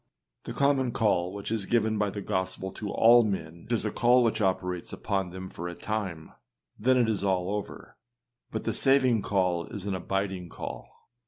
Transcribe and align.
â 0.01 0.43
The 0.45 0.53
common 0.53 0.93
call 0.93 1.31
which 1.31 1.51
is 1.51 1.67
given 1.67 1.99
by 1.99 2.09
the 2.09 2.23
gospel 2.23 2.71
to 2.71 2.89
all 2.89 3.23
men 3.23 3.67
is 3.69 3.85
a 3.85 3.91
call 3.91 4.23
which 4.23 4.41
operates 4.41 4.91
upon 4.91 5.29
them 5.29 5.47
for 5.47 5.67
a 5.67 5.75
time, 5.75 6.29
and 6.79 6.85
then 6.87 6.97
it 6.97 7.07
is 7.07 7.23
all 7.23 7.51
over; 7.51 7.97
but 8.49 8.63
the 8.63 8.73
saving 8.73 9.21
call 9.21 9.67
is 9.67 9.85
an 9.85 9.93
abiding 9.93 10.49
call. 10.49 10.89